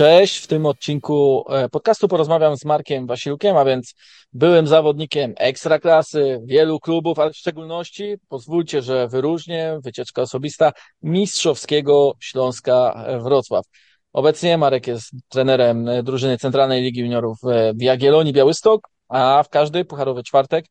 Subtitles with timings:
[0.00, 3.94] Cześć, w tym odcinku e, podcastu porozmawiam z Markiem Wasilkiem, a więc
[4.32, 13.04] byłym zawodnikiem ekstraklasy wielu klubów, ale w szczególności, pozwólcie, że wyróżnię, wycieczka osobista mistrzowskiego Śląska
[13.22, 13.64] Wrocław.
[14.12, 17.38] Obecnie Marek jest trenerem drużyny Centralnej Ligi Juniorów
[17.74, 20.64] w Jagiellonii Białystok, a w każdy pucharowy czwartek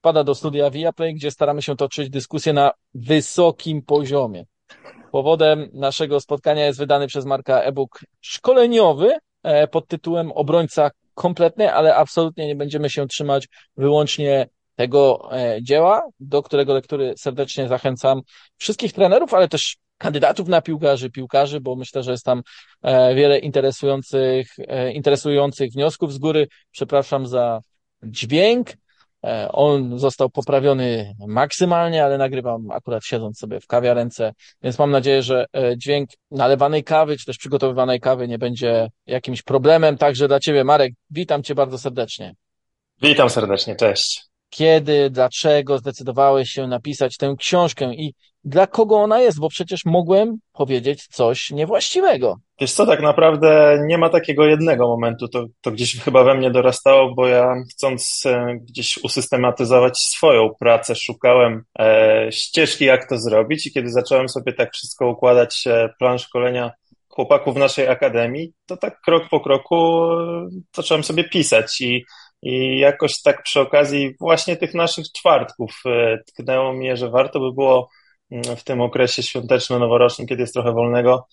[0.00, 4.44] pada do studia Viaplay, gdzie staramy się toczyć dyskusję na wysokim poziomie.
[5.12, 11.96] Powodem naszego spotkania jest wydany przez Marka e-book szkoleniowy e, pod tytułem Obrońca kompletny, ale
[11.96, 18.20] absolutnie nie będziemy się trzymać wyłącznie tego e, dzieła, do którego lektury serdecznie zachęcam
[18.56, 22.42] wszystkich trenerów, ale też kandydatów na piłkarzy, piłkarzy, bo myślę, że jest tam
[22.82, 24.48] e, wiele interesujących,
[24.94, 26.48] interesujących wniosków z góry.
[26.70, 27.60] Przepraszam za
[28.02, 28.68] dźwięk.
[29.24, 35.22] E, on został poprawiony maksymalnie, ale nagrywam akurat siedząc sobie w kawiarence, więc mam nadzieję,
[35.22, 39.98] że e, dźwięk nalewanej kawy, czy też przygotowywanej kawy nie będzie jakimś problemem.
[39.98, 42.34] Także dla Ciebie, Marek, witam Cię bardzo serdecznie.
[43.02, 44.35] Witam serdecznie, cześć.
[44.50, 50.36] Kiedy, dlaczego zdecydowałeś się napisać tę książkę i dla kogo ona jest, bo przecież mogłem
[50.52, 52.36] powiedzieć coś niewłaściwego.
[52.60, 56.50] Wiesz co, tak naprawdę nie ma takiego jednego momentu, to, to gdzieś chyba we mnie
[56.50, 63.66] dorastało, bo ja chcąc e, gdzieś usystematyzować swoją pracę, szukałem e, ścieżki, jak to zrobić.
[63.66, 66.70] I kiedy zacząłem sobie tak wszystko układać, e, plan szkolenia
[67.08, 71.80] chłopaków w naszej akademii, to tak krok po kroku e, zacząłem sobie pisać.
[71.80, 72.04] I
[72.42, 77.52] i jakoś tak przy okazji właśnie tych naszych czwartków e, tknęło mnie, że warto by
[77.52, 77.88] było
[78.30, 81.26] mm, w tym okresie świąteczno-noworocznym, kiedy jest trochę wolnego,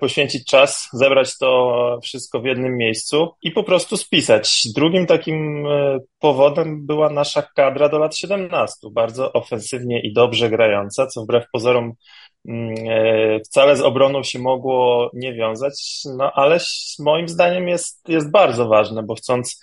[0.00, 4.62] poświęcić czas, zebrać to wszystko w jednym miejscu i po prostu spisać.
[4.74, 11.06] Drugim takim e, powodem była nasza kadra do lat 17, bardzo ofensywnie i dobrze grająca,
[11.06, 11.92] co wbrew pozorom
[12.48, 16.58] mm, e, wcale z obroną się mogło nie wiązać, no ale
[16.98, 19.60] moim zdaniem jest, jest bardzo ważne, bo chcąc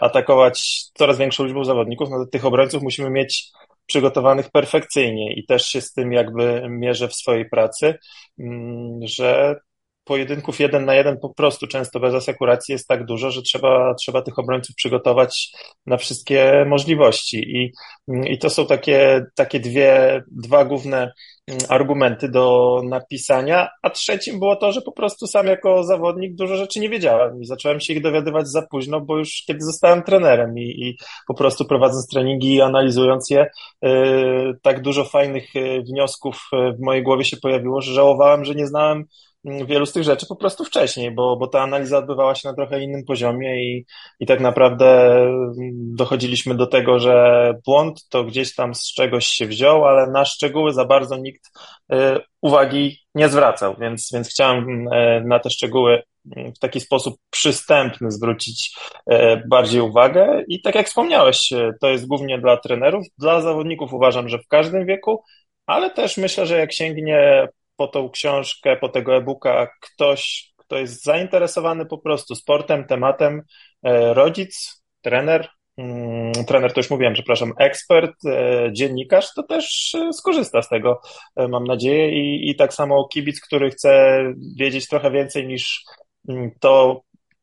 [0.00, 3.52] atakować coraz większą liczbą zawodników, no tych obrońców musimy mieć
[3.88, 7.98] przygotowanych perfekcyjnie i też się z tym jakby mierzę w swojej pracy,
[8.38, 9.60] mm, że
[10.08, 14.22] pojedynków jeden na jeden po prostu często bez asekuracji jest tak dużo, że trzeba, trzeba
[14.22, 15.52] tych obrońców przygotować
[15.86, 17.38] na wszystkie możliwości.
[17.38, 17.72] I,
[18.32, 21.12] i to są takie, takie dwie, dwa główne
[21.48, 26.56] mm, argumenty do napisania, a trzecim było to, że po prostu sam jako zawodnik dużo
[26.56, 30.58] rzeczy nie wiedziałem i zacząłem się ich dowiadywać za późno, bo już kiedy zostałem trenerem
[30.58, 30.96] i, i
[31.26, 33.46] po prostu prowadząc treningi i analizując je,
[33.82, 38.54] yy, tak dużo fajnych yy, wniosków yy, w mojej głowie się pojawiło, że żałowałem, że
[38.54, 39.04] nie znałem
[39.66, 42.82] wielu z tych rzeczy po prostu wcześniej, bo, bo ta analiza odbywała się na trochę
[42.82, 43.86] innym poziomie i,
[44.20, 45.18] i tak naprawdę
[45.74, 50.72] dochodziliśmy do tego, że błąd to gdzieś tam z czegoś się wziął, ale na szczegóły
[50.72, 51.50] za bardzo nikt
[51.92, 51.96] y,
[52.42, 56.02] uwagi nie zwracał, więc, więc chciałem y, na te szczegóły
[56.56, 58.76] w taki sposób przystępny zwrócić
[59.12, 60.44] y, bardziej uwagę.
[60.48, 61.50] I tak jak wspomniałeś,
[61.80, 65.22] to jest głównie dla trenerów, dla zawodników uważam, że w każdym wieku,
[65.66, 71.04] ale też myślę, że jak sięgnie po tą książkę, po tego e-booka ktoś, kto jest
[71.04, 73.42] zainteresowany po prostu sportem, tematem,
[73.82, 80.12] e, rodzic, trener, mm, trener to już mówiłem, przepraszam, ekspert, e, dziennikarz, to też e,
[80.12, 81.00] skorzysta z tego,
[81.48, 82.10] mam nadzieję.
[82.10, 84.22] I, I tak samo kibic, który chce
[84.56, 85.84] wiedzieć trochę więcej niż
[86.28, 87.00] mm, to,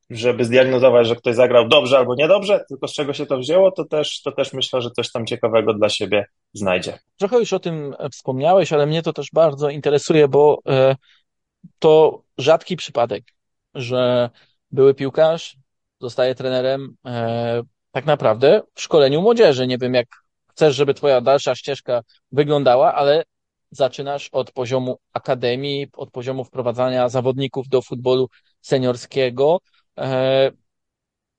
[0.10, 3.86] żeby zdiagnozować, że ktoś zagrał dobrze albo niedobrze, tylko z czego się to wzięło, to
[3.86, 7.00] też, to też myślę, że coś tam ciekawego dla siebie znajdzie.
[7.18, 10.96] Trochę już o tym wspomniałeś, ale mnie to też bardzo interesuje, bo e,
[11.80, 13.24] to rzadki przypadek,
[13.76, 14.30] że
[14.72, 15.58] były piłkarz
[16.02, 17.62] zostaje trenerem e,
[17.92, 19.68] tak naprawdę w szkoleniu młodzieży.
[19.68, 20.08] Nie wiem, jak
[20.52, 22.02] chcesz, żeby twoja dalsza ścieżka
[22.32, 23.24] wyglądała, ale
[23.72, 28.30] zaczynasz od poziomu akademii, od poziomu wprowadzania zawodników do futbolu
[28.62, 29.75] seniorskiego, E,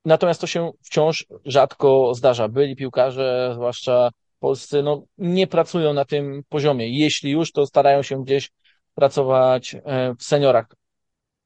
[0.04, 2.48] natomiast to się wciąż rzadko zdarza.
[2.48, 6.98] Byli piłkarze, zwłaszcza polscy, no, nie pracują na tym poziomie.
[6.98, 8.50] Jeśli już, to starają się gdzieś
[8.94, 10.66] pracować e, w seniorach.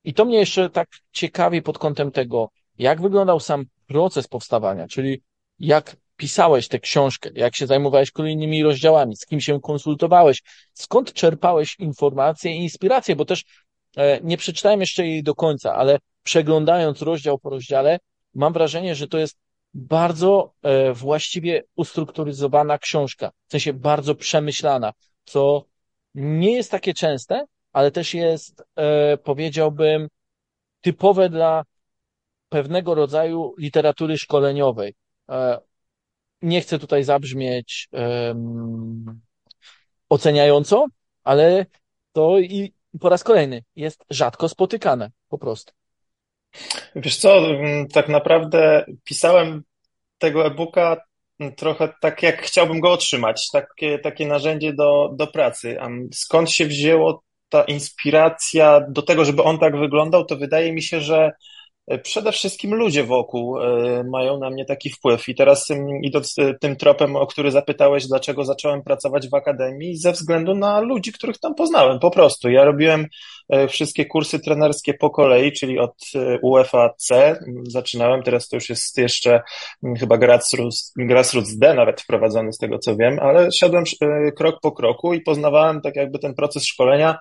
[0.04, 5.22] I to mnie jeszcze tak ciekawi pod kątem tego, jak wyglądał sam proces powstawania, czyli
[5.58, 10.42] jak pisałeś tę książkę, jak się zajmowałeś kolejnymi rozdziałami, z kim się konsultowałeś,
[10.74, 13.44] skąd czerpałeś informacje i inspiracje, bo też
[13.96, 17.98] e, nie przeczytałem jeszcze jej do końca, ale przeglądając rozdział po rozdziale,
[18.34, 19.38] mam wrażenie, że to jest
[19.74, 24.92] bardzo e, właściwie ustrukturyzowana książka, w sensie bardzo przemyślana,
[25.24, 25.64] co
[26.14, 30.08] nie jest takie częste, ale też jest, e, powiedziałbym,
[30.80, 31.64] typowe dla
[32.48, 34.94] pewnego rodzaju literatury szkoleniowej.
[35.28, 35.58] E,
[36.42, 37.88] nie chcę tutaj zabrzmieć
[40.08, 40.86] oceniająco,
[41.24, 41.66] ale
[42.12, 45.72] to i po raz kolejny jest rzadko spotykane, po prostu.
[46.96, 49.62] Wiesz co, mm, tak naprawdę pisałem
[50.18, 50.96] tego e-booka
[51.56, 55.78] trochę tak, jak chciałbym go otrzymać, takie, takie narzędzie do, do pracy.
[56.14, 61.00] Skąd się wzięło ta inspiracja do tego, żeby on tak wyglądał, to wydaje mi się,
[61.00, 61.32] że
[61.98, 65.28] przede wszystkim ludzie wokół e, mają na mnie taki wpływ.
[65.28, 65.68] I teraz
[66.02, 70.80] idąc e, tym tropem, o który zapytałeś, dlaczego zacząłem pracować w akademii, ze względu na
[70.80, 72.50] ludzi, których tam poznałem, po prostu.
[72.50, 73.06] Ja robiłem
[73.68, 75.94] wszystkie kursy trenerskie po kolei, czyli od
[76.42, 77.38] UEFA C
[77.68, 79.42] zaczynałem, teraz to już jest jeszcze
[79.98, 83.84] chyba Grassroots, Grassroots D nawet wprowadzony z tego co wiem, ale szedłem
[84.36, 87.18] krok po kroku i poznawałem tak jakby ten proces szkolenia Mm,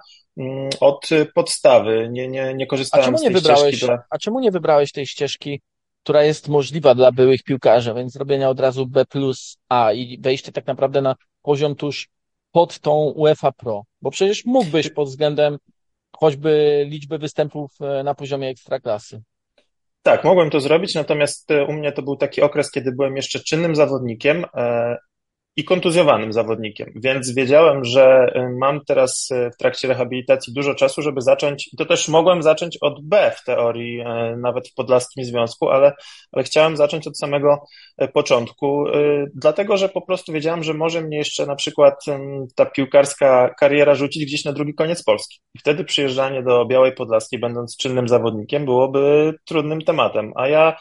[0.80, 2.09] od podstawy.
[2.12, 3.86] Nie, nie, nie korzystałem a czemu z nie tej wybrałeś.
[4.09, 5.62] A czemu nie wybrałeś tej ścieżki,
[6.03, 10.51] która jest możliwa dla byłych piłkarzy, więc zrobienia od razu B plus A i wejście
[10.51, 12.09] tak naprawdę na poziom tuż
[12.51, 13.83] pod tą UEFA Pro?
[14.01, 15.57] Bo przecież mógłbyś pod względem
[16.18, 19.21] choćby liczby występów e, na poziomie ekstraklasy.
[20.03, 23.39] Tak, mogłem to zrobić, natomiast e, u mnie to był taki okres, kiedy byłem jeszcze
[23.39, 24.97] czynnym zawodnikiem e,
[25.55, 31.01] i kontuzjowanym zawodnikiem, więc wiedziałem, że y, mam teraz y, w trakcie rehabilitacji dużo czasu,
[31.01, 34.03] żeby zacząć, to też mogłem zacząć od B w teorii, y,
[34.37, 35.93] nawet w Podlaskim Związku, ale,
[36.31, 37.63] ale chciałem zacząć od samego
[38.13, 38.85] początku,
[39.35, 42.05] dlatego, że po prostu wiedziałem, że może mnie jeszcze na przykład
[42.55, 45.39] ta piłkarska kariera rzucić gdzieś na drugi koniec Polski.
[45.55, 50.77] I wtedy przyjeżdżanie do Białej Podlaskiej, będąc czynnym zawodnikiem, byłoby trudnym tematem, a ja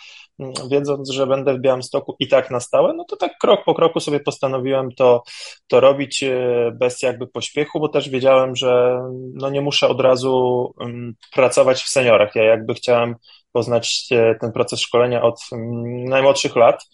[0.71, 4.01] wiedząc, że będę w Białymstoku i tak na stałe, no to tak krok po kroku
[4.01, 5.23] sobie postanowiłem to,
[5.67, 9.01] to robić e, bez jakby pośpiechu, bo też wiedziałem, że
[9.35, 12.35] no nie muszę od razu mm, pracować w seniorach.
[12.35, 13.15] Ja jakby chciałem
[13.53, 16.85] poznać e, ten proces szkolenia od mm, najmłodszych lat.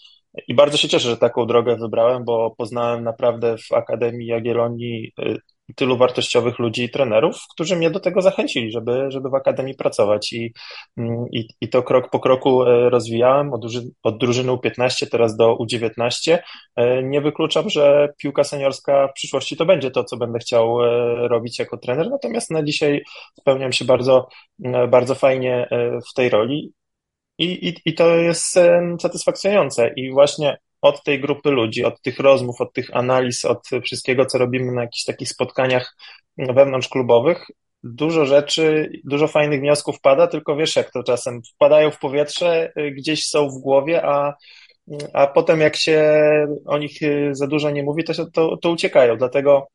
[0.49, 5.37] I bardzo się cieszę, że taką drogę wybrałem, bo poznałem naprawdę w Akademii Jagiellonii e,
[5.77, 10.33] tylu wartościowych ludzi i trenerów, którzy mnie do tego zachęcili, żeby, żeby w Akademii pracować.
[10.33, 10.53] I,
[10.97, 13.65] mm, i, i to krok po kroku e, rozwijałem od,
[14.03, 16.39] od drużyny U15 teraz do U19.
[16.77, 20.89] E, nie wykluczam, że piłka seniorska w przyszłości to będzie to, co będę chciał e,
[21.29, 23.03] robić jako trener, natomiast na dzisiaj
[23.41, 24.29] spełniam się bardzo,
[24.89, 25.69] bardzo fajnie
[26.11, 26.73] w tej roli.
[27.39, 28.59] I, i, i to jest
[29.01, 29.93] satysfakcjonujące.
[29.97, 34.39] I właśnie od tej grupy ludzi, od tych rozmów, od tych analiz, od wszystkiego, co
[34.39, 35.97] robimy na jakichś takich spotkaniach
[36.39, 37.47] wewnątrzklubowych,
[37.83, 42.91] dużo rzeczy, dużo fajnych wniosków pada, tylko wiesz, jak to czasem wpadają w powietrze, y,
[42.91, 44.35] gdzieś są w głowie, a,
[45.13, 46.23] a potem jak się
[46.67, 49.17] o nich y, za dużo nie mówi, to, to, to uciekają.
[49.17, 49.67] Dlatego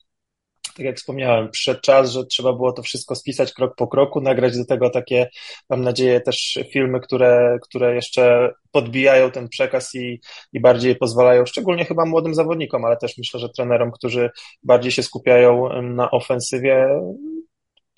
[0.80, 4.58] tak jak wspomniałem, przyszedł czas, że trzeba było to wszystko spisać krok po kroku, nagrać
[4.58, 5.30] do tego takie,
[5.70, 10.20] mam nadzieję, też filmy, które, które jeszcze podbijają ten przekaz i,
[10.54, 14.30] i bardziej pozwalają, szczególnie chyba młodym zawodnikom, ale też myślę, że trenerom, którzy
[14.64, 16.88] bardziej się skupiają na ofensywie,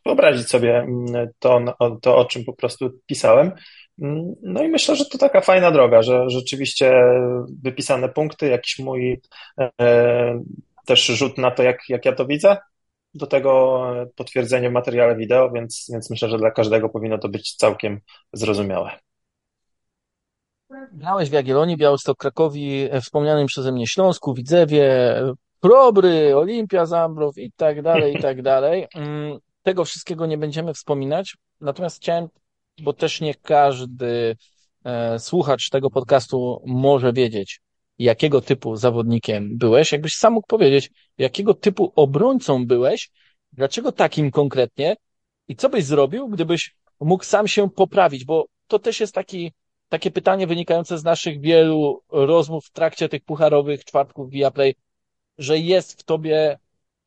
[0.06, 0.88] wyobrazić sobie
[1.40, 1.62] to,
[2.02, 3.52] to o czym po prostu pisałem.
[4.02, 7.04] Mm, no i myślę, że to taka fajna droga, że rzeczywiście
[7.64, 9.22] wypisane punkty, jakiś mój
[9.60, 10.42] e,
[10.86, 12.58] też rzut na to, jak, jak ja to widzę,
[13.14, 13.84] do tego
[14.16, 18.00] potwierdzenie w materiale wideo, więc, więc myślę, że dla każdego powinno to być całkiem
[18.34, 18.92] zrozumiałe.
[20.92, 25.16] Grałeś w Jagiellonii, Białystok, Krakowi, wspomnianym przeze mnie Śląsku, Widzewie,
[25.60, 28.88] Probry, Olimpia Zambrów i tak dalej, i tak dalej.
[28.96, 32.28] Mm, tego wszystkiego nie będziemy wspominać, natomiast chciałem,
[32.82, 34.36] bo też nie każdy
[34.84, 37.62] e, słuchacz tego podcastu może wiedzieć,
[38.04, 43.10] jakiego typu zawodnikiem byłeś, jakbyś sam mógł powiedzieć, jakiego typu obrońcą byłeś,
[43.54, 44.96] dlaczego takim konkretnie?
[45.48, 49.54] I co byś zrobił, gdybyś mógł sam się poprawić, bo to też jest taki,
[49.90, 54.76] takie pytanie wynikające z naszych wielu rozmów w trakcie tych pucharowych czwartków Viaplay,
[55.38, 56.60] że jest w tobie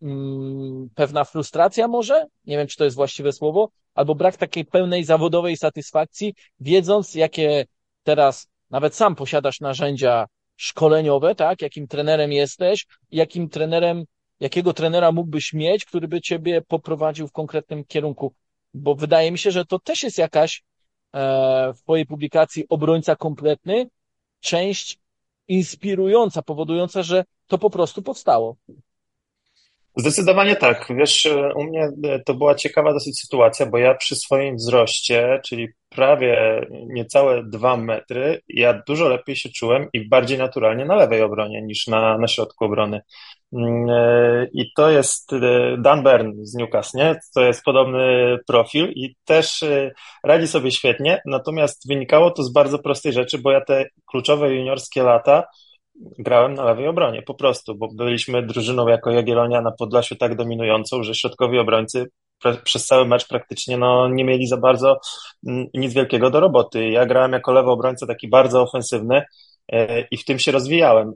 [0.02, 5.04] mm, pewna frustracja może, nie wiem, czy to jest właściwe słowo, albo brak takiej pełnej
[5.04, 7.66] zawodowej satysfakcji, wiedząc, jakie
[8.02, 11.62] teraz nawet sam posiadasz narzędzia szkoleniowe, tak?
[11.62, 14.04] Jakim trenerem jesteś, jakim trenerem,
[14.40, 18.34] jakiego trenera mógłbyś mieć, który by ciebie poprowadził w konkretnym kierunku.
[18.75, 20.62] Bo wydaje mi się, że to też jest jakaś
[21.12, 23.87] e, w twojej publikacji obrońca kompletny,
[24.40, 24.99] część
[25.49, 28.56] inspirująca, powodująca, że to po prostu powstało.
[29.96, 30.86] Zdecydowanie tak.
[30.96, 31.88] Wiesz, u mnie
[32.26, 38.40] to była ciekawa dosyć sytuacja, bo ja przy swoim wzroście, czyli prawie niecałe dwa metry,
[38.48, 42.64] ja dużo lepiej się czułem i bardziej naturalnie na lewej obronie niż na, na środku
[42.64, 43.00] obrony.
[43.52, 45.38] Mm, e, I to jest e,
[45.78, 47.16] Dan Byrne z Newcastle, nie?
[47.34, 49.90] To jest podobny profil i też e,
[50.24, 55.02] radzi sobie świetnie, natomiast wynikało to z bardzo prostej rzeczy, bo ja te kluczowe juniorskie
[55.02, 55.44] lata
[56.18, 61.02] grałem na lewej obronie, po prostu, bo byliśmy drużyną jako Jagiellonia na Podlasiu tak dominującą,
[61.02, 62.06] że środkowi obrońcy
[62.64, 65.00] przez cały mecz praktycznie no, nie mieli za bardzo
[65.48, 66.90] mm, nic wielkiego do roboty.
[66.90, 69.22] Ja grałem jako lewy obrońca taki bardzo ofensywny
[69.72, 71.12] e, i w tym się rozwijałem.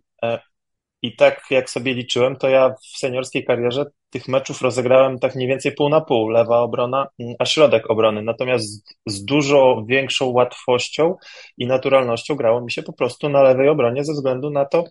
[1.03, 5.35] E, I tak jak sobie liczyłem, to ja w seniorskiej karierze tych meczów rozegrałem tak
[5.35, 8.23] mniej więcej pół na pół, lewa obrona, mm, a środek obrony.
[8.23, 11.17] Natomiast z dużo większą łatwością
[11.59, 14.85] i naturalnością grało mi się po prostu na lewej obronie ze względu na to,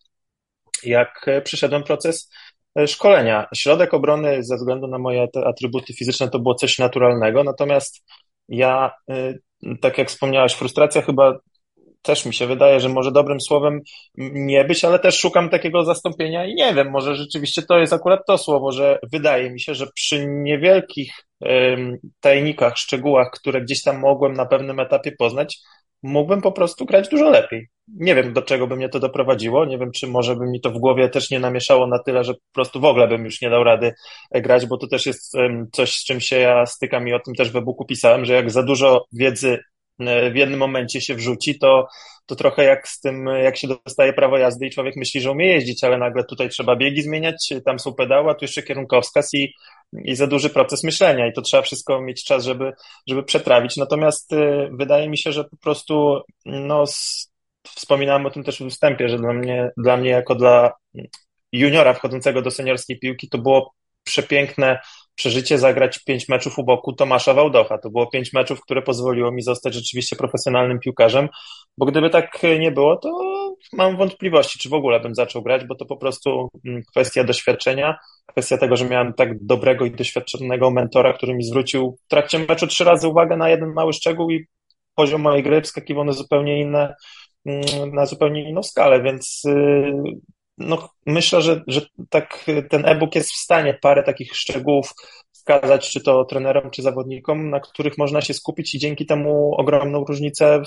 [0.84, 2.30] jak przyszedłem proces
[2.78, 3.48] E, szkolenia.
[3.56, 8.04] Środek obrony ze względu na moje atrybuty fizyczne to było coś naturalnego, natomiast
[8.50, 9.34] ja, e,
[9.82, 11.40] tak jak wspomniałeś, frustracja chyba
[12.08, 13.82] też mi się wydaje, że może dobrym słowem
[14.18, 18.20] nie być, ale też szukam takiego zastąpienia i nie wiem, może rzeczywiście to jest akurat
[18.28, 21.12] to słowo, że wydaje mi się, że przy niewielkich
[22.20, 25.60] tajnikach, szczegółach, które gdzieś tam mogłem na pewnym etapie poznać,
[26.04, 27.68] mógłbym po prostu grać dużo lepiej.
[27.88, 29.66] Nie wiem, do czego by mnie to doprowadziło.
[29.66, 32.34] Nie wiem, czy może by mi to w głowie też nie namieszało na tyle, że
[32.34, 33.94] po prostu w ogóle bym już nie dał rady
[34.32, 35.34] e, grać, bo to też jest
[35.72, 38.52] coś, z czym się ja stykam i o tym też w e-booku pisałem, że jak
[38.52, 39.60] za dużo wiedzy
[40.32, 41.88] w jednym momencie się wrzuci, to,
[42.26, 45.48] to trochę jak z tym, jak się dostaje prawo jazdy i człowiek myśli, że umie
[45.48, 49.54] jeździć, ale nagle tutaj trzeba biegi zmieniać, tam są pedały, a tu jeszcze kierunkowskaz i
[49.94, 52.74] i za duży proces myślenia i to trzeba wszystko mieć czas, żeby,
[53.08, 53.78] żeby przetrawić.
[53.78, 56.84] Natomiast y, wydaje mi się, że po prostu, no,
[57.64, 60.74] wspominałem o tym też w wstępie, że dla mnie, dla mnie jako dla
[61.52, 63.74] juniora wchodzącego do seniorskiej piłki to było
[64.04, 64.80] przepiękne
[65.18, 67.78] przeżycie zagrać pięć meczów u boku Tomasza Wałdocha.
[67.78, 71.30] To było pięć meczów, które pozwoliło mi zostać rzeczywiście profesjonalnym piłkarzem,
[71.78, 73.10] bo gdyby tak nie było, to
[73.74, 77.98] mam wątpliwości, czy w ogóle bym zaczął grać, bo to po prostu mm, kwestia doświadczenia,
[78.26, 82.68] kwestia tego, że miałem tak dobrego i doświadczonego mentora, który mi zwrócił w trakcie meczu
[82.68, 84.48] trzy razy uwagę na jeden mały szczegół i
[84.96, 86.96] poziom mojej gry wskakiwał na zupełnie inne,
[87.46, 89.94] mm, na zupełnie inną skalę, więc y,
[90.58, 94.94] no, myślę, że, że tak ten e-book jest w stanie parę takich szczegółów
[95.32, 100.04] wskazać, czy to trenerom, czy zawodnikom, na których można się skupić i dzięki temu ogromną
[100.04, 100.62] różnicę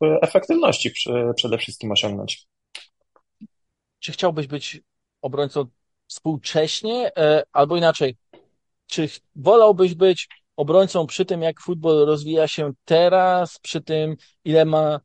[0.00, 0.92] w efektywności
[1.36, 2.46] przede wszystkim osiągnąć.
[3.98, 4.80] Czy chciałbyś być
[5.22, 5.66] obrońcą
[6.06, 8.16] współcześnie, e, albo inaczej,
[8.86, 15.00] czy wolałbyś być obrońcą przy tym, jak futbol rozwija się teraz, przy tym, ile ma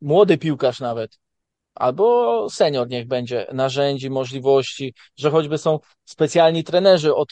[0.00, 1.18] młody piłkarz nawet,
[1.76, 7.28] albo senior niech będzie, narzędzi, możliwości, że choćby są specjalni trenerzy od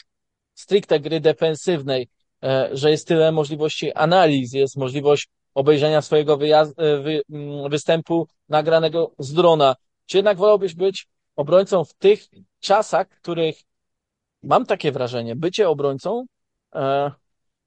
[0.53, 2.07] stricte gry defensywnej,
[2.43, 7.21] e, że jest tyle możliwości analiz, jest możliwość obejrzenia swojego wyjazd, e, wy,
[7.69, 9.75] występu nagranego z drona.
[10.05, 12.19] Czy jednak wolałbyś być obrońcą w tych
[12.59, 13.55] czasach, których
[14.43, 16.25] mam takie wrażenie, bycie obrońcą
[16.75, 17.11] e,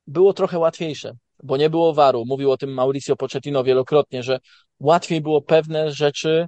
[0.06, 2.24] było trochę łatwiejsze, bo nie było waru.
[2.26, 4.38] Mówił o tym Mauricio Pochettino wielokrotnie, że
[4.80, 6.46] łatwiej było pewne rzeczy,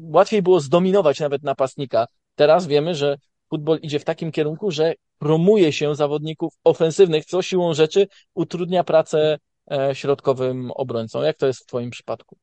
[0.00, 2.06] łatwiej było zdominować nawet napastnika.
[2.34, 3.16] Teraz wiemy, że
[3.50, 9.38] futbol idzie w takim kierunku, że promuje się zawodników ofensywnych, co siłą rzeczy utrudnia pracę
[9.70, 11.24] e, środkowym obrońcom.
[11.24, 12.36] Jak to jest w Twoim przypadku?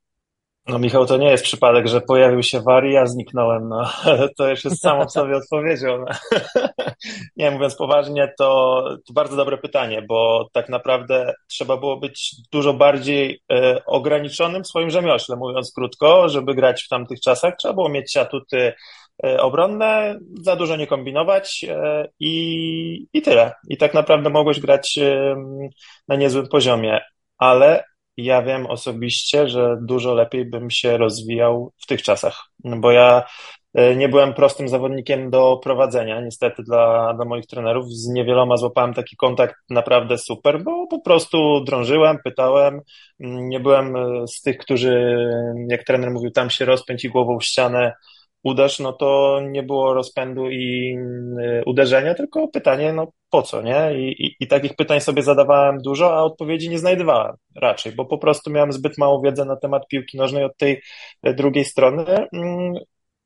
[0.67, 3.69] No Michał, to nie jest przypadek, że pojawił się war i ja zniknąłem.
[3.69, 3.89] No,
[4.37, 5.97] to już jest samo w sobie odpowiedzią.
[5.97, 6.39] No.
[7.37, 12.73] Nie, mówiąc poważnie, to, to, bardzo dobre pytanie, bo tak naprawdę trzeba było być dużo
[12.73, 17.55] bardziej e, ograniczonym w swoim rzemiośle, mówiąc krótko, żeby grać w tamtych czasach.
[17.57, 18.73] Trzeba było mieć atuty
[19.23, 23.53] e, obronne, za dużo nie kombinować e, i, i tyle.
[23.69, 24.99] I tak naprawdę mogłeś grać
[26.07, 27.01] na niezłym poziomie,
[27.37, 27.83] ale
[28.17, 33.23] ja wiem osobiście, że dużo lepiej bym się rozwijał w tych czasach, bo ja
[33.73, 37.85] e, nie byłem prostym zawodnikiem do prowadzenia, niestety dla, dla moich trenerów.
[37.89, 42.81] Z niewieloma złapałem taki kontakt naprawdę super, bo po prostu drążyłem, pytałem.
[43.19, 45.17] Nie byłem e, z tych, którzy,
[45.69, 47.93] jak trener mówił, tam się rozpędź i głową w ścianę
[48.43, 50.97] uderz, no to nie było rozpędu i
[51.39, 53.91] y, uderzenia, tylko pytanie, no po co, nie?
[53.99, 58.17] I, i, I, takich pytań sobie zadawałem dużo, a odpowiedzi nie znajdowałem raczej, bo po
[58.17, 60.81] prostu miałem zbyt mało wiedzy na temat piłki nożnej od tej
[61.27, 62.27] y, drugiej strony.
[62.33, 62.73] Mm,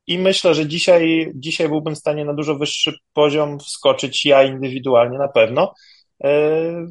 [0.08, 5.18] I myślę, że dzisiaj, dzisiaj byłbym w stanie na dużo wyższy poziom wskoczyć ja indywidualnie
[5.18, 5.74] na pewno.
[6.25, 6.88] Y,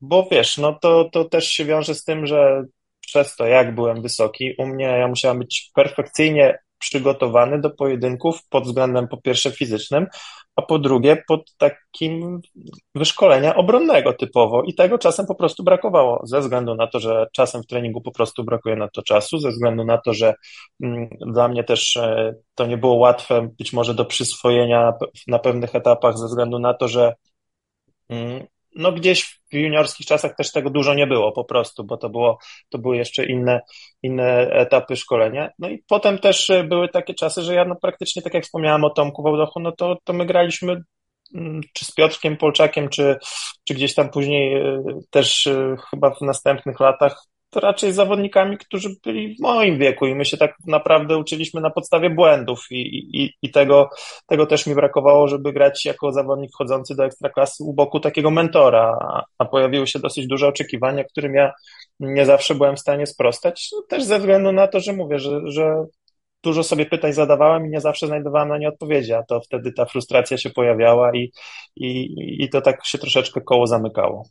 [0.00, 2.64] bo wiesz, no to, to też się wiąże z tym, że
[3.00, 8.64] przez to, jak byłem wysoki, u mnie ja musiałem być perfekcyjnie przygotowany do pojedynków pod
[8.64, 10.06] względem po pierwsze fizycznym,
[10.56, 12.40] a po drugie pod takim
[12.94, 14.62] wyszkolenia obronnego typowo.
[14.62, 18.12] I tego czasem po prostu brakowało, ze względu na to, że czasem w treningu po
[18.12, 20.34] prostu brakuje na to czasu, ze względu na to, że
[20.82, 24.92] mm, dla mnie też e, to nie było łatwe być może do przyswojenia
[25.26, 27.14] na pewnych etapach, ze względu na to, że
[28.08, 28.46] mm,
[28.78, 32.38] no gdzieś w juniorskich czasach też tego dużo nie było po prostu, bo to było,
[32.68, 33.60] to były jeszcze inne,
[34.02, 35.50] inne etapy szkolenia.
[35.58, 38.90] No i potem też były takie czasy, że ja no praktycznie, tak jak wspomniałem o
[38.90, 40.82] Tomku Wałdochu, no to, to my graliśmy
[41.34, 43.16] mm, czy z Piotrkiem Polczakiem, czy,
[43.64, 44.62] czy gdzieś tam później
[45.10, 45.48] też
[45.90, 50.36] chyba w następnych latach to raczej zawodnikami, którzy byli w moim wieku i my się
[50.36, 52.80] tak naprawdę uczyliśmy na podstawie błędów i,
[53.22, 53.90] i, i tego,
[54.26, 58.98] tego też mi brakowało, żeby grać jako zawodnik wchodzący do ekstraklasy u boku takiego mentora,
[59.38, 61.52] a, pojawiły się dosyć duże oczekiwania, którym ja
[62.00, 65.40] nie zawsze byłem w stanie sprostać, no, też ze względu na to, że mówię, że,
[65.44, 65.84] że
[66.42, 69.84] dużo sobie pytań zadawałem i nie zawsze znajdowałem na nie odpowiedzi, a to wtedy ta
[69.84, 71.32] frustracja się pojawiała i,
[71.76, 72.14] i,
[72.44, 74.28] i to tak się troszeczkę koło zamykało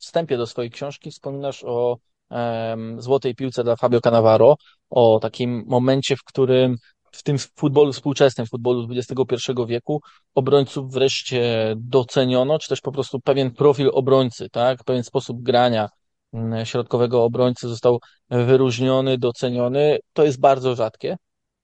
[0.00, 1.98] wstępie do swojej książki wspominasz o
[2.30, 4.56] um, złotej piłce dla Fabio Cannavaro,
[4.90, 6.76] o takim momencie, w którym
[7.12, 10.00] w tym futbolu współczesnym, futbolu XXI wieku,
[10.34, 15.88] obrońców wreszcie doceniono, czy też po prostu pewien profil obrońcy, tak, pewien sposób grania
[16.32, 17.98] mm, środkowego obrońcy został
[18.30, 19.98] wyróżniony, doceniony.
[20.12, 21.16] To jest bardzo rzadkie,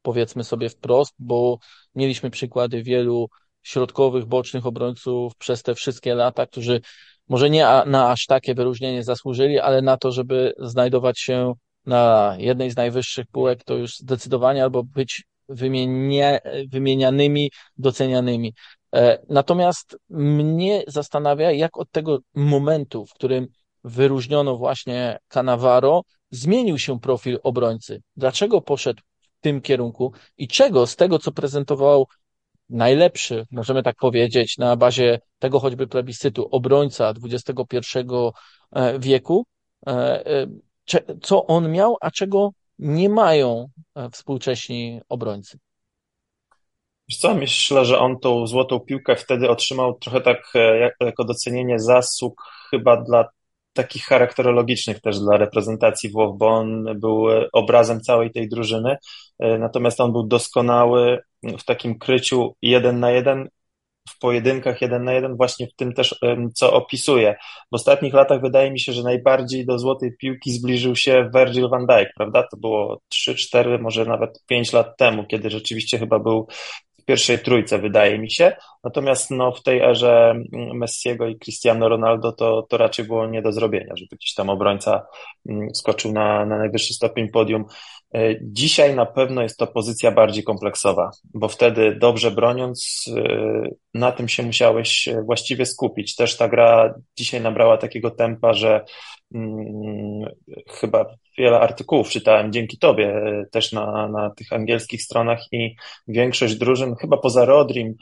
[0.02, 1.58] powiedzmy sobie wprost, bo
[1.94, 3.28] mieliśmy przykłady wielu
[3.62, 6.80] środkowych, bocznych obrońców przez te wszystkie lata, którzy
[7.28, 11.54] może nie na aż takie wyróżnienie zasłużyli, ale na to, żeby znajdować się
[11.86, 18.54] na jednej z najwyższych półek, to już zdecydowanie albo być wymienia, wymienianymi, docenianymi.
[18.94, 23.46] E, natomiast mnie zastanawia, jak od tego momentu, w którym
[23.84, 28.02] wyróżniono właśnie Cannavaro, zmienił się profil obrońcy.
[28.16, 32.06] Dlaczego poszedł w tym kierunku i czego z tego, co prezentował
[32.70, 37.98] najlepszy, możemy tak powiedzieć, na bazie tego choćby plebiscytu obrońca XXI
[38.72, 39.46] e, wieku,
[39.86, 39.90] e,
[40.26, 40.46] e,
[41.22, 43.68] co on miał, a czego nie mają
[44.12, 45.58] współcześni obrońcy.
[47.18, 50.52] Co, myślę, że on tą złotą piłkę wtedy otrzymał trochę tak
[51.00, 53.28] jako docenienie zasług chyba dla
[53.72, 58.96] takich charakterologicznych też dla reprezentacji Włoch, bo on był obrazem całej tej drużyny,
[59.38, 61.18] natomiast on był doskonały
[61.58, 63.48] w takim kryciu jeden na jeden,
[64.10, 66.20] w pojedynkach jeden na jeden, właśnie w tym też,
[66.54, 67.36] co opisuje.
[67.72, 71.86] W ostatnich latach wydaje mi się, że najbardziej do złotej piłki zbliżył się Virgil van
[71.86, 72.42] Dijk, prawda?
[72.50, 76.48] To było 3, 4, może nawet 5 lat temu, kiedy rzeczywiście chyba był
[77.06, 78.56] pierwszej trójce, wydaje mi się.
[78.84, 80.34] Natomiast no, w tej erze
[80.74, 85.06] Messiego i Cristiano Ronaldo to, to raczej było nie do zrobienia, żeby gdzieś tam obrońca
[85.48, 87.64] mm, skoczył na, na najwyższy stopień podium.
[88.14, 94.12] E, dzisiaj na pewno jest to pozycja bardziej kompleksowa, bo wtedy dobrze broniąc, e, na
[94.12, 96.16] tym się musiałeś właściwie skupić.
[96.16, 98.84] Też ta gra dzisiaj nabrała takiego tempa, że
[99.32, 100.30] hmm,
[100.70, 101.06] chyba
[101.38, 105.76] wiele artykułów czytałem dzięki Tobie e, też na, na tych angielskich stronach i
[106.08, 107.94] większość drużyn, chyba poza Rodrim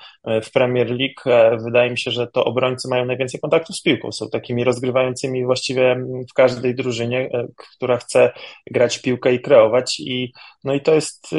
[0.42, 4.12] w Premier League, wydaje mi się, że to obrońcy mają najwięcej kontaktów z piłką.
[4.12, 5.96] Są takimi rozgrywającymi właściwie
[6.30, 8.32] w każdej drużynie, która chce
[8.70, 10.32] grać piłkę i kreować i,
[10.64, 11.30] no i to jest,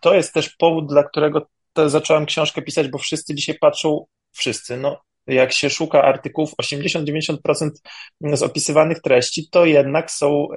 [0.00, 1.46] to jest też powód, dla którego
[1.86, 7.70] zacząłem książkę pisać, bo wszyscy dzisiaj patrzą, wszyscy, no jak się szuka artykułów, 80-90%
[8.32, 10.48] z opisywanych treści to jednak są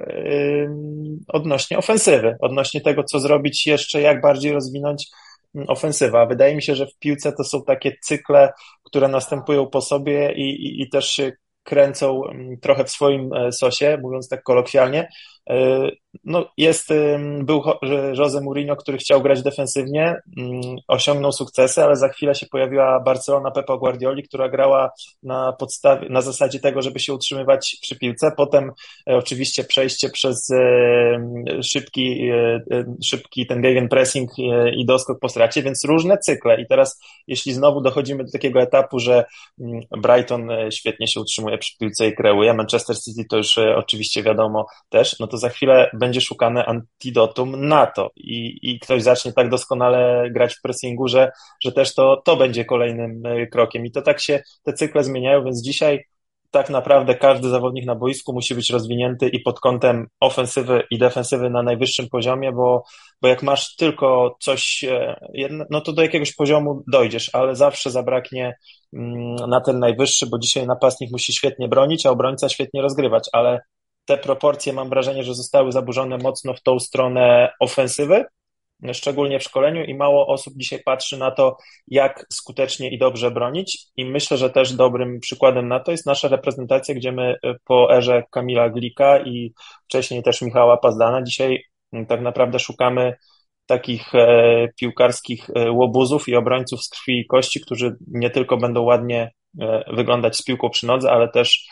[1.28, 5.06] odnośnie ofensywy, odnośnie tego, co zrobić jeszcze, jak bardziej rozwinąć
[5.54, 6.26] mm, ofensywa.
[6.26, 8.52] Wydaje mi się, że w piłce to są takie cykle,
[8.84, 13.52] które następują po sobie i, i, i też się kręcą mm, trochę w swoim e,
[13.52, 15.08] sosie, mówiąc tak kolokwialnie.
[15.48, 15.88] E,
[16.24, 16.88] no, jest,
[17.40, 17.62] był
[18.14, 23.50] Jose Mourinho, który chciał grać defensywnie, mm, osiągnął sukcesy, ale za chwilę się pojawiła Barcelona
[23.50, 24.90] Pepa Guardioli, która grała
[25.22, 28.32] na podstawie, na zasadzie tego, żeby się utrzymywać przy piłce.
[28.36, 28.72] Potem
[29.10, 30.48] e, oczywiście przejście przez
[31.62, 32.30] szybki,
[33.04, 34.30] szybki ten gegenpressing
[34.76, 36.60] i doskok po stracie, więc różne cykle.
[36.60, 39.24] I teraz, jeśli znowu dochodzimy do takiego etapu, że
[39.60, 44.66] mm, Brighton świetnie się utrzymuje przy piłce i kreuje, Manchester City to już oczywiście wiadomo
[44.88, 49.48] też, no to za chwilę będzie szukane antidotum na to i, i ktoś zacznie tak
[49.48, 51.30] doskonale grać w pressingu, że,
[51.64, 53.86] że też to, to będzie kolejnym e, krokiem.
[53.86, 56.04] I to tak się te cykle zmieniają, więc dzisiaj
[56.50, 61.50] tak naprawdę każdy zawodnik na boisku musi być rozwinięty i pod kątem ofensywy i defensywy
[61.50, 62.82] na najwyższym poziomie, bo,
[63.22, 65.16] bo jak masz tylko coś, e,
[65.70, 68.56] no to do jakiegoś poziomu dojdziesz, ale zawsze zabraknie
[68.92, 73.60] mm, na ten najwyższy, bo dzisiaj napastnik musi świetnie bronić, a obrońca świetnie rozgrywać, ale
[74.08, 78.24] te proporcje mam wrażenie, że zostały zaburzone mocno w tą stronę ofensywy,
[78.92, 81.56] szczególnie w szkoleniu i mało osób dzisiaj patrzy na to,
[81.88, 83.86] jak skutecznie i dobrze bronić.
[83.96, 87.96] I myślę, że też dobrym przykładem na to jest nasza reprezentacja, gdzie my e, po
[87.96, 89.52] erze Kamila Glika i
[89.84, 91.64] wcześniej też Michała Pazdana dzisiaj
[92.08, 93.14] tak naprawdę szukamy
[93.66, 98.82] takich e, piłkarskich e, łobuzów i obrońców z krwi i kości, którzy nie tylko będą
[98.82, 99.32] ładnie
[99.92, 101.68] wyglądać z piłką przy nodze, ale też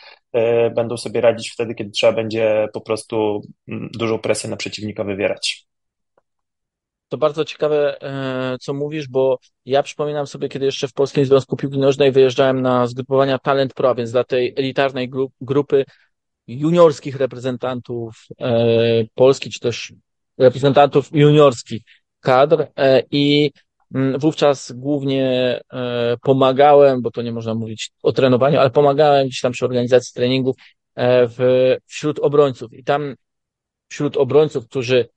[0.75, 5.67] będą sobie radzić wtedy, kiedy trzeba będzie po prostu mm, dużą presję na przeciwnika wywierać.
[7.09, 11.57] To bardzo ciekawe, e, co mówisz, bo ja przypominam sobie, kiedy jeszcze w Polskim Związku
[11.57, 15.85] Piłki Nożnej wyjeżdżałem na zgrupowania Talent Pro, więc dla tej elitarnej grupy
[16.47, 19.93] juniorskich reprezentantów e, Polski, czy też
[20.37, 21.81] reprezentantów juniorskich
[22.19, 23.51] kadr e, i
[24.19, 25.59] wówczas głównie
[26.21, 30.55] pomagałem, bo to nie można mówić o trenowaniu, ale pomagałem gdzieś tam przy organizacji treningów
[30.97, 33.15] w, wśród obrońców i tam
[33.89, 35.09] wśród obrońców, którzy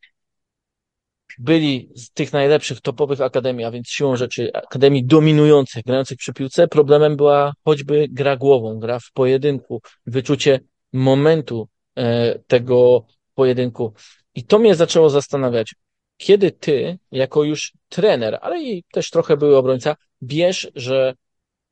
[1.38, 6.68] byli z tych najlepszych, topowych akademii, a więc siłą rzeczy akademii dominujących, grających przy piłce,
[6.68, 10.61] problemem była choćby gra głową, gra w pojedynku, wyczucie
[10.92, 13.92] momentu e, tego pojedynku.
[14.35, 15.74] I to mnie zaczęło zastanawiać,
[16.20, 21.14] kiedy ty, jako już trener, ale i też trochę były obrońca, wiesz, że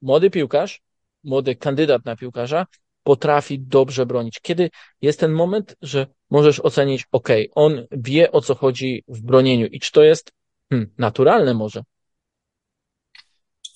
[0.02, 0.80] młody piłkarz,
[1.24, 2.66] młody kandydat na piłkarza
[3.02, 4.40] potrafi dobrze bronić.
[4.42, 4.70] Kiedy
[5.02, 9.80] jest ten moment, że możesz ocenić, ok, on wie o co chodzi w bronieniu i
[9.80, 10.32] czy to jest
[10.70, 11.82] hmm, naturalne może.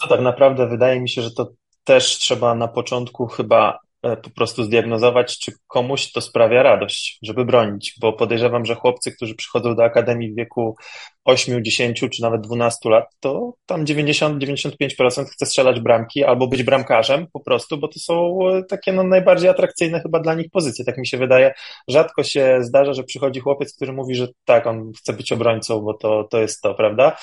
[0.00, 1.52] To tak naprawdę wydaje mi się, że to
[1.85, 7.94] też trzeba na początku chyba po prostu zdiagnozować, czy komuś to sprawia radość, żeby bronić,
[8.00, 10.76] bo podejrzewam, że chłopcy, którzy przychodzą do akademii w wieku
[11.24, 17.26] 8, 10 czy nawet 12 lat, to tam 90-95% chce strzelać bramki albo być bramkarzem
[17.32, 20.98] po prostu, bo to są e, takie no, najbardziej atrakcyjne chyba dla nich pozycje, tak
[20.98, 21.54] mi się wydaje.
[21.88, 25.94] Rzadko się zdarza, że przychodzi chłopiec, który mówi, że tak, on chce być obrońcą, bo
[25.94, 27.16] to, to jest to, prawda?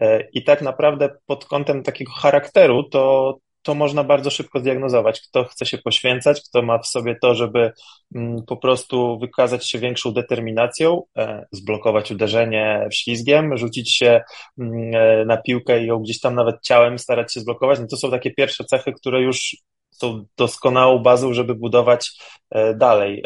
[0.00, 3.34] E, I tak naprawdę pod kątem takiego charakteru, to,
[3.66, 7.72] to można bardzo szybko zdiagnozować, kto chce się poświęcać, kto ma w sobie to, żeby
[8.14, 14.20] mm, po prostu wykazać się większą determinacją, e, zblokować uderzenie ślizgiem, rzucić się
[14.58, 17.80] mm, e, na piłkę i ją gdzieś tam nawet ciałem starać się zblokować.
[17.80, 19.56] No to są takie pierwsze cechy, które już
[19.90, 22.10] są doskonałą bazą, żeby budować
[22.50, 23.22] e, dalej.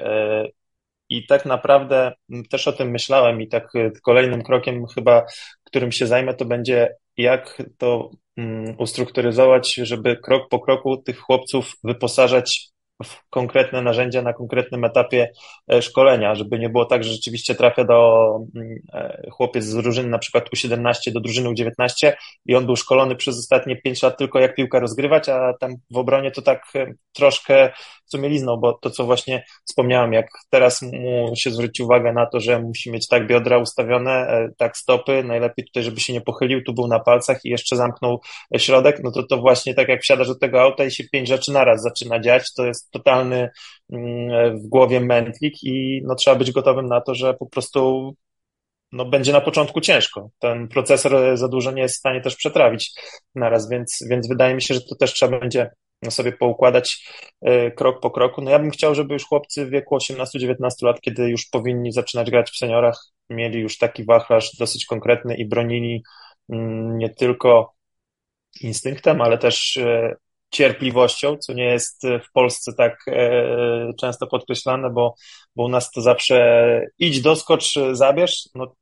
[1.09, 3.73] I tak naprawdę mm, też o tym myślałem i tak
[4.03, 5.27] kolejnym krokiem chyba,
[5.65, 8.11] którym się zajmę, to będzie jak to
[8.79, 12.71] ustrukturyzować, żeby krok po kroku tych chłopców wyposażać
[13.05, 15.31] w konkretne narzędzia na konkretnym etapie
[15.73, 20.09] e, szkolenia, żeby nie było tak, że rzeczywiście trafia do mm, e, chłopiec z drużyny
[20.09, 22.13] na przykład U17 do drużyny U19
[22.47, 25.97] i on był szkolony przez ostatnie 5 lat tylko jak piłkę rozgrywać, a tam w
[25.97, 27.73] obronie to tak e, troszkę
[28.13, 32.63] sumielizną, bo to, co właśnie wspomniałem, jak teraz mu się zwróci uwagę na to, że
[32.63, 36.87] musi mieć tak biodra ustawione, tak stopy, najlepiej tutaj, żeby się nie pochylił, tu był
[36.87, 38.21] na palcach i jeszcze zamknął
[38.57, 41.53] środek, no to to właśnie tak jak wsiadasz do tego auta i się pięć rzeczy
[41.53, 43.51] naraz zaczyna dziać, to jest totalny
[43.93, 48.15] mm, w głowie mętlik i no, trzeba być gotowym na to, że po prostu
[48.93, 50.31] no, będzie na początku ciężko.
[50.39, 52.93] Ten procesor za dużo nie jest w stanie też przetrawić
[53.35, 55.71] naraz, więc, więc wydaje mi się, że to też trzeba będzie
[56.09, 57.09] sobie poukładać
[57.49, 58.43] y, krok po kroku.
[58.43, 62.31] No ja bym chciał, żeby już chłopcy w wieku 18-19 lat, kiedy już powinni zaczynać
[62.31, 66.03] grać w seniorach, mieli już taki wachlarz dosyć konkretny i bronili
[66.49, 67.75] mm, nie tylko
[68.61, 70.17] instynktem, ale też y,
[70.51, 75.15] cierpliwością, co nie jest w Polsce tak e, często podkreślane, bo,
[75.57, 78.49] bo u nas to zawsze idź, doskocz, zabierz.
[78.55, 78.75] No,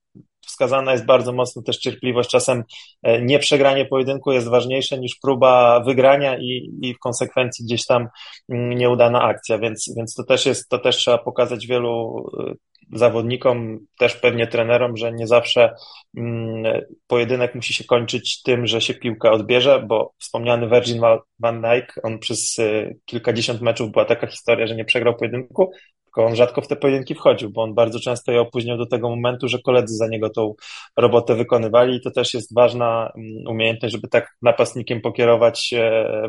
[0.48, 2.30] wskazana jest bardzo mocno też cierpliwość.
[2.30, 2.64] Czasem
[3.02, 8.08] e, nie przegranie pojedynku jest ważniejsze niż próba wygrania i, i w konsekwencji gdzieś tam
[8.48, 12.54] mm, nieudana akcja, więc, więc to też jest, to też trzeba pokazać wielu e,
[12.92, 15.74] zawodnikom, też pewnie trenerom, że nie zawsze
[16.16, 21.00] mm, pojedynek musi się kończyć tym, że się piłka odbierze, bo wspomniany Virgin
[21.38, 25.70] van Dijk, on przez y, kilkadziesiąt meczów była taka historia, że nie przegrał pojedynku,
[26.18, 29.08] tylko on rzadko w te pojedynki wchodził, bo on bardzo często je opóźniał do tego
[29.08, 30.54] momentu, że koledzy za niego tą
[30.96, 35.74] robotę wykonywali i to też jest ważna mm, umiejętność, żeby tak napastnikiem pokierować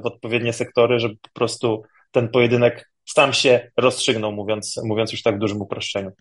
[0.04, 5.36] w odpowiednie sektory, żeby po prostu ten pojedynek sam się rozstrzygnął, mówiąc, mówiąc już tak
[5.36, 6.12] w dużym uproszczeniu.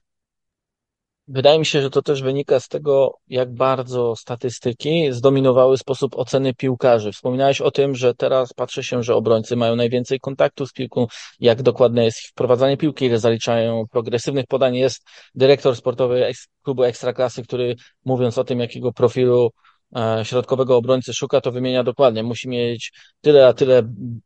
[1.31, 6.55] Wydaje mi się, że to też wynika z tego, jak bardzo statystyki zdominowały sposób oceny
[6.55, 7.13] piłkarzy.
[7.13, 11.07] Wspominałeś o tym, że teraz patrzy się, że obrońcy mają najwięcej kontaktu z piłką,
[11.41, 14.77] jak dokładne jest wprowadzanie piłki, ile zaliczają progresywnych podań.
[14.77, 19.51] Jest dyrektor sportowy klubu Ekstraklasy, który mówiąc o tym, jakiego profilu
[19.97, 22.23] e, środkowego obrońcy szuka, to wymienia dokładnie.
[22.23, 23.83] Musi mieć tyle a tyle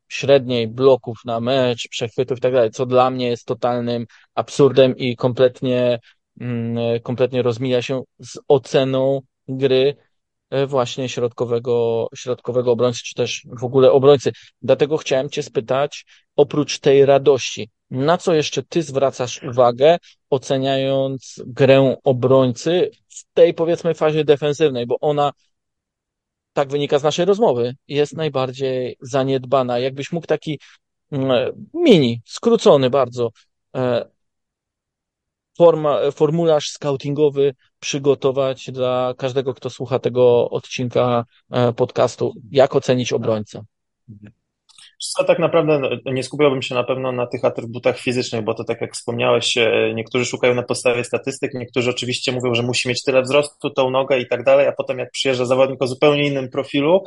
[0.08, 5.16] średniej bloków na mecz, przechwytów i tak dalej, co dla mnie jest totalnym absurdem i
[5.16, 5.98] kompletnie
[7.02, 9.96] kompletnie rozmija się z oceną gry
[10.50, 14.32] e, właśnie środkowego, środkowego obrońcy, czy też w ogóle obrońcy.
[14.62, 16.04] Dlatego chciałem Cię spytać,
[16.36, 19.98] oprócz tej radości, na co jeszcze Ty zwracasz uwagę,
[20.30, 25.32] oceniając grę obrońcy w tej powiedzmy fazie defensywnej, bo ona,
[26.52, 29.78] tak wynika z naszej rozmowy, jest najbardziej zaniedbana.
[29.78, 30.60] Jakbyś mógł taki
[31.12, 33.30] mm, mini, skrócony bardzo,
[33.76, 34.12] e,
[35.56, 43.64] forma, formularz scoutingowy przygotować dla każdego, kto słucha tego odcinka e, podcastu, jak ocenić obrońcę?
[45.02, 48.64] Co tak naprawdę no, nie skupiałbym się na pewno na tych atrybutach fizycznych, bo to
[48.64, 53.02] tak jak wspomniałeś, e, niektórzy szukają na podstawie statystyk, niektórzy oczywiście mówią, że musi mieć
[53.02, 56.48] tyle wzrostu, tą nogę i tak dalej, a potem jak przyjeżdża zawodnik o zupełnie innym
[56.50, 57.04] profilu,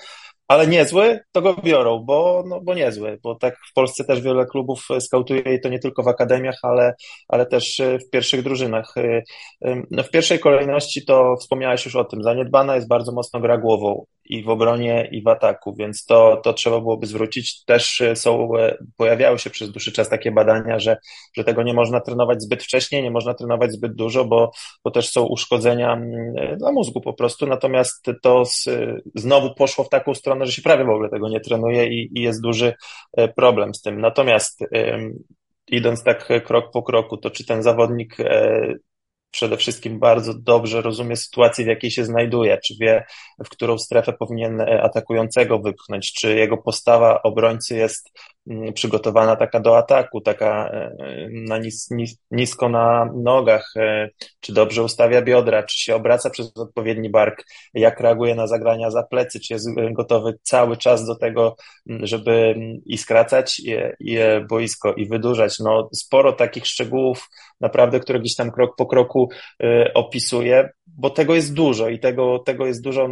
[0.48, 4.46] ale niezły, to go biorą, bo, no, bo niezły, bo tak w Polsce też wiele
[4.46, 6.94] klubów skautuje i to nie tylko w akademiach, ale,
[7.28, 8.94] ale też e, w pierwszych drużynach.
[8.98, 9.24] E,
[9.92, 14.06] no, w pierwszej kolejności to wspomniałeś już o tym, zaniedbana jest bardzo mocno gra głową
[14.26, 17.64] i w obronie, i w ataku, więc to, to trzeba byłoby zwrócić.
[17.64, 18.50] Też e, są,
[18.98, 20.98] pojawiały się przez dłuższy czas takie badania, że,
[21.38, 24.52] że tego nie można trenować zbyt wcześnie, nie można trenować zbyt dużo, bo,
[24.84, 28.70] bo też są uszkodzenia mm, dla mózgu po prostu, natomiast to z,
[29.16, 32.22] znowu poszło w taką stronę, że się prawie w ogóle tego nie trenuje i, i
[32.22, 32.74] jest duży
[33.18, 34.02] e, problem z tym.
[34.02, 34.60] Natomiast
[35.68, 38.74] idąc tak krok po kroku, to czy ten zawodnik e,
[39.36, 43.06] przede wszystkim bardzo dobrze rozumie sytuację, w jakiej się znajduje, czy wie,
[43.46, 48.20] w którą strefę powinien e, atakującego wypchnąć, czy jego postawa obrońcy jest
[48.74, 50.96] przygotowana taka do ataku, taka e,
[51.32, 56.58] na nis, nis, nisko na nogach, e, czy dobrze ustawia biodra, czy się obraca przez
[56.58, 61.56] odpowiedni bark, jak reaguje na zagrania za plecy, czy jest gotowy cały czas do tego,
[61.90, 65.60] mm, żeby mm, i skracać je, je boisko i wydłużać.
[65.60, 67.30] No, sporo takich szczegółów,
[67.62, 69.30] naprawdę, które gdzieś tam krok po kroku
[69.64, 73.10] y, opisuję, bo tego jest dużo i tego, tego jest dużo,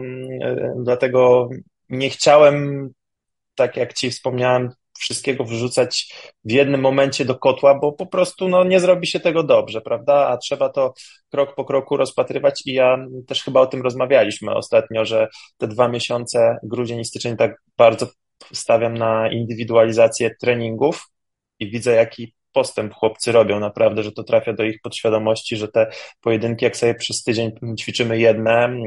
[0.77, 1.49] dlatego
[1.89, 2.89] nie chciałem,
[3.55, 4.69] tak jak Ci wspomniałem,
[4.99, 6.13] wszystkiego wrzucać
[6.45, 10.27] w jednym momencie do kotła, bo po prostu no, nie zrobi się tego dobrze, prawda?
[10.27, 10.93] A trzeba to
[11.29, 15.27] krok po kroku rozpatrywać i ja też chyba o tym rozmawialiśmy ostatnio, że
[15.57, 18.07] te dwa miesiące, grudzień i styczeń, tak bardzo
[18.53, 21.07] stawiam na indywidualizację treningów
[21.59, 25.87] i widzę, jaki postęp chłopcy robią naprawdę, że to trafia do ich podświadomości, że te
[26.21, 28.77] pojedynki, jak sobie przez tydzień ćwiczymy jedne,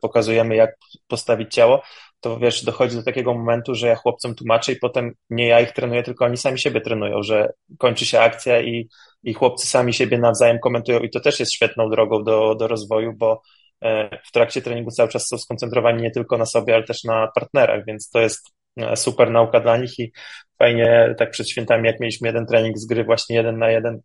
[0.00, 0.76] pokazujemy jak
[1.08, 1.82] postawić ciało,
[2.26, 5.72] to wiesz, dochodzi do takiego momentu, że ja chłopcom tłumaczę i potem nie ja ich
[5.72, 8.88] trenuję, tylko oni sami siebie trenują, że kończy się akcja i,
[9.22, 13.12] i chłopcy sami siebie nawzajem komentują i to też jest świetną drogą do, do rozwoju,
[13.16, 13.42] bo
[13.82, 17.28] e, w trakcie treningu cały czas są skoncentrowani nie tylko na sobie, ale też na
[17.34, 20.12] partnerach, więc to jest e, super nauka dla nich i
[20.58, 24.00] fajnie tak przed świętami, jak mieliśmy jeden trening z gry właśnie jeden na jeden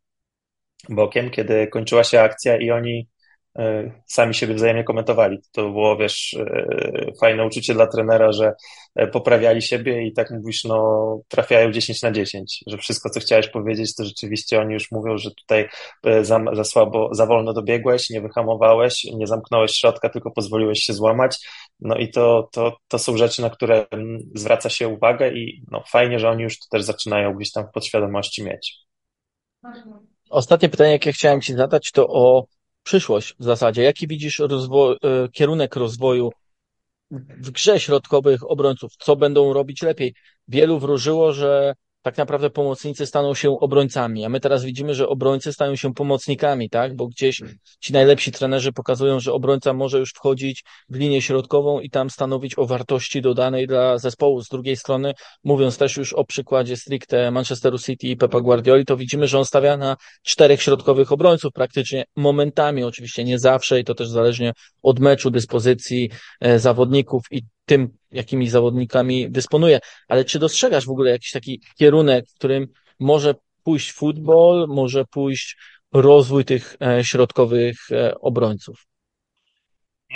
[0.90, 3.08] bokiem, kiedy kończyła się akcja i oni
[4.06, 5.38] sami siebie wzajemnie komentowali.
[5.52, 8.54] To było, wiesz, e, fajne uczucie dla trenera, że
[8.96, 13.48] e, poprawiali siebie i tak mówisz, no trafiają 10 na 10, że wszystko, co chciałeś
[13.48, 15.70] powiedzieć, to rzeczywiście oni już mówią, że tutaj
[16.22, 21.38] za, za słabo, za wolno dobiegłeś, nie wyhamowałeś, nie zamknąłeś środka, tylko pozwoliłeś się złamać
[21.82, 23.86] no i to, to, to są rzeczy, na które
[24.36, 27.72] zwraca się uwagę i no, fajnie, że oni już to też zaczynają gdzieś tam w
[27.72, 28.78] podświadomości mieć.
[30.30, 32.46] Ostatnie pytanie, jakie chciałem Ci zadać, to o
[32.84, 33.84] przyszłość w zasadzie.
[33.84, 36.32] Jaki widzisz rozwoj, e, kierunek rozwoju
[37.12, 38.92] w grze środkowych obrońców?
[38.98, 40.14] Co będą robić lepiej?
[40.48, 45.54] Wielu wróżyło, że tak naprawdę pomocnicy staną się obrońcami, a my teraz widzimy, że obrońcy
[45.54, 46.96] stają się pomocnikami, tak?
[46.96, 47.42] Bo gdzieś
[47.80, 52.58] ci najlepsi trenerzy pokazują, że obrońca może już wchodzić w linię środkową i tam stanowić
[52.60, 54.42] o wartości dodanej dla zespołu.
[54.42, 58.98] Z drugiej strony, mówiąc też już o przykładzie stricte Manchesteru City i Pepa Guardioli, to
[58.98, 63.96] widzimy, że on stawia na czterech środkowych obrońców praktycznie momentami, oczywiście nie zawsze i to
[63.96, 66.10] też zależnie od meczu, dyspozycji
[66.40, 69.80] e, zawodników i tym, jakimi zawodnikami dysponuje.
[70.08, 72.68] Ale czy dostrzegasz w ogóle jakiś taki kierunek, w którym
[73.00, 75.58] może pójść futbol, może pójść
[75.94, 78.88] rozwój tych e, środkowych e, obrońców?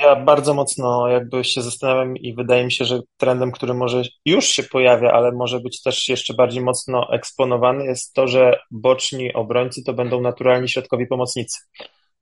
[0.02, 4.46] Ja bardzo mocno jakby się zastanawiam i wydaje mi się, że trendem, który może już
[4.46, 9.84] się pojawia, ale może być też jeszcze bardziej mocno eksponowany, jest to, że boczni obrońcy
[9.84, 11.60] to będą naturalni środkowi pomocnicy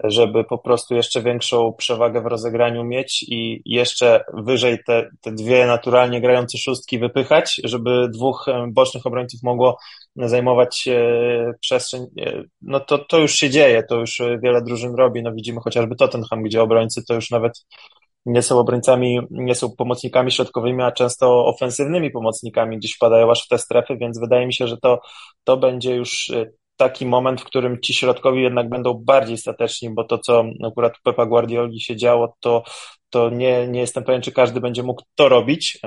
[0.03, 5.65] żeby po prostu jeszcze większą przewagę w rozegraniu mieć i jeszcze wyżej te, te dwie
[5.65, 9.77] naturalnie grające szóstki wypychać, żeby dwóch bocznych obrońców mogło
[10.15, 10.89] zajmować
[11.61, 12.05] przestrzeń.
[12.61, 15.23] No to, to już się dzieje, to już wiele drużyn robi.
[15.23, 17.65] No widzimy chociażby Tottenham, gdzie obrońcy to już nawet
[18.25, 23.47] nie są obrońcami, nie są pomocnikami środkowymi, a często ofensywnymi pomocnikami, gdzieś wpadają aż w
[23.47, 24.99] te strefy, więc wydaje mi się, że to,
[25.43, 26.31] to będzie już
[26.83, 31.25] taki moment, w którym ci środkowi jednak będą bardziej stateczni, bo to, co akurat Pepa
[31.25, 32.63] Guardioli się działo, to,
[33.13, 35.79] to nie, nie jestem pewien, czy każdy będzie mógł to robić,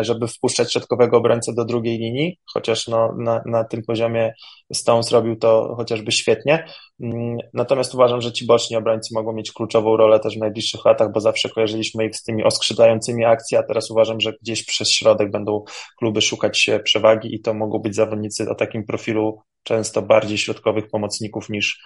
[0.00, 4.32] żeby wpuszczać środkowego obrońcę do drugiej linii, chociaż no, na, na tym poziomie
[4.72, 6.64] Stones robił to chociażby świetnie.
[7.00, 11.12] Mm, natomiast uważam, że ci boczni obrońcy mogą mieć kluczową rolę też w najbliższych latach,
[11.12, 15.30] bo zawsze kojarzyliśmy ich z tymi oskrzydlającymi akcji, a teraz uważam, że gdzieś przez środek
[15.30, 15.64] będą
[15.98, 21.48] kluby szukać przewagi i to mogą być zawodnicy o takim profilu często bardziej środkowych pomocników
[21.50, 21.84] niż,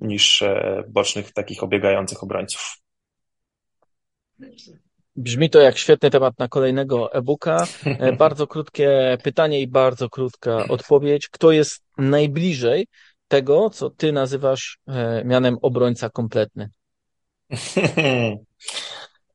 [0.00, 0.44] niż
[0.88, 2.87] bocznych takich obiegających obrońców.
[5.16, 7.66] Brzmi to jak świetny temat na kolejnego e-booka.
[8.18, 11.28] Bardzo krótkie pytanie i bardzo krótka odpowiedź.
[11.28, 12.86] Kto jest najbliżej
[13.28, 14.78] tego, co ty nazywasz
[15.24, 16.70] mianem obrońca kompletny?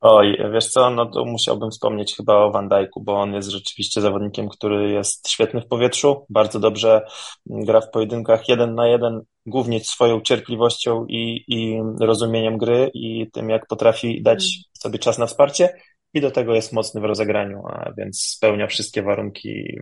[0.05, 4.01] Oj, wiesz co, no to musiałbym wspomnieć chyba o Van Dijku, bo on jest rzeczywiście
[4.01, 7.01] zawodnikiem, który jest świetny w powietrzu, bardzo dobrze
[7.45, 13.49] gra w pojedynkach jeden na jeden, głównie swoją cierpliwością i, i rozumieniem gry i tym,
[13.49, 15.69] jak potrafi dać sobie czas na wsparcie
[16.13, 19.79] i do tego jest mocny w rozegraniu, a więc spełnia wszystkie warunki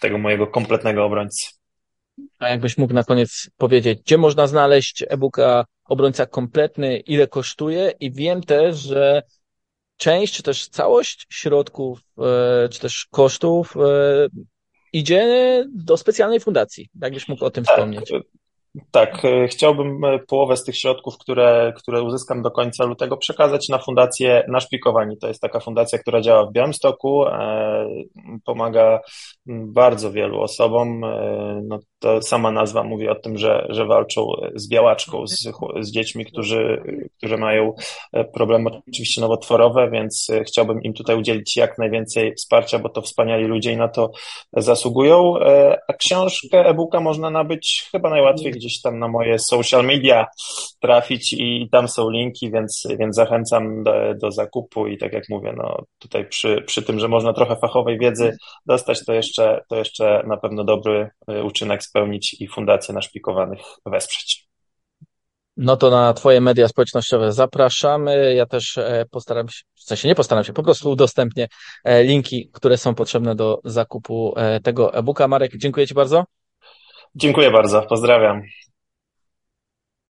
[0.00, 1.46] tego mojego kompletnego obrońcy.
[2.38, 8.12] A jakbyś mógł na koniec powiedzieć, gdzie można znaleźć e-booka obrońca kompletny, ile kosztuje i
[8.12, 9.22] wiem też, że
[9.96, 13.80] część, czy też całość środków, e, czy też kosztów e,
[14.92, 16.88] idzie do specjalnej fundacji.
[17.02, 18.12] Jakbyś mógł o tym tak, wspomnieć.
[18.90, 23.68] Tak, e, chciałbym e, połowę z tych środków, które, które uzyskam do końca lutego, przekazać
[23.68, 25.16] na fundację Naszpikowani.
[25.18, 27.86] To jest taka fundacja, która działa w Białymstoku, e,
[28.44, 29.00] pomaga
[29.46, 31.00] bardzo wielu osobom.
[31.64, 35.48] No, to sama nazwa mówi o tym, że, że walczą z białaczką, z,
[35.80, 36.82] z dziećmi, którzy,
[37.16, 37.72] którzy mają
[38.34, 43.72] problemy oczywiście nowotworowe, więc chciałbym im tutaj udzielić jak najwięcej wsparcia, bo to wspaniali ludzie
[43.72, 44.10] i na to
[44.52, 45.34] zasługują.
[45.88, 50.26] A książkę e-booka można nabyć chyba najłatwiej gdzieś tam na moje social media
[50.80, 55.54] trafić i tam są linki, więc, więc zachęcam do, do zakupu i tak jak mówię,
[55.56, 60.22] no tutaj przy, przy tym, że można trochę fachowej wiedzy dostać, to jeszcze, to jeszcze
[60.26, 64.48] na pewno dobry y, uczynek spełnić i fundację naszpikowanych wesprzeć.
[65.56, 68.34] No to na Twoje media społecznościowe zapraszamy.
[68.34, 71.48] Ja też e, postaram się, w sensie nie postaram się, po prostu udostępnię
[71.84, 75.28] e, linki, które są potrzebne do zakupu e, tego e-booka.
[75.28, 76.24] Marek, dziękuję Ci bardzo.
[77.16, 78.42] Dziękuję bardzo, pozdrawiam.